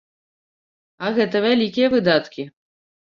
[1.05, 2.49] А гэта вялікія выдаткі.